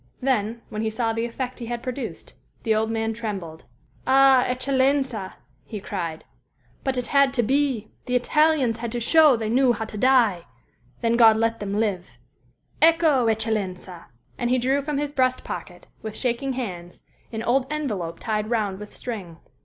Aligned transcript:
Then, 0.19 0.63
when 0.69 0.81
he 0.81 0.89
saw 0.89 1.13
the 1.13 1.25
effect 1.25 1.59
he 1.59 1.67
had 1.67 1.83
produced, 1.83 2.33
the 2.63 2.73
old 2.73 2.89
man 2.89 3.13
trembled. 3.13 3.65
"Ah, 4.07 4.43
eccellenza," 4.47 5.35
he 5.63 5.79
cried, 5.79 6.25
"but 6.83 6.97
it 6.97 7.05
had 7.05 7.35
to 7.35 7.43
be! 7.43 7.91
The 8.07 8.15
Italians 8.15 8.77
had 8.77 8.91
to 8.93 8.99
show 8.99 9.35
they 9.35 9.47
knew 9.47 9.73
how 9.73 9.85
to 9.85 9.99
die; 9.99 10.45
then 11.01 11.17
God 11.17 11.37
let 11.37 11.59
them 11.59 11.75
live. 11.79 12.09
Ecco, 12.81 13.27
eccellenza!" 13.27 14.07
And 14.39 14.49
he 14.49 14.57
drew 14.57 14.81
from 14.81 14.97
his 14.97 15.11
breast 15.11 15.43
pocket, 15.43 15.85
with 16.01 16.17
shaking 16.17 16.53
hands, 16.53 17.03
an 17.31 17.43
old 17.43 17.67
envelope 17.71 18.17
tied 18.19 18.49
round 18.49 18.79
with 18.79 18.95
string. 18.97 19.37